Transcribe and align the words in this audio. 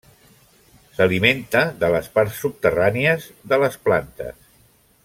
S'alimenta 0.95 1.61
de 1.83 1.91
les 1.97 2.09
parts 2.17 2.41
subterrànies 2.45 3.31
de 3.53 3.63
les 3.67 3.79
plantes. 3.87 4.43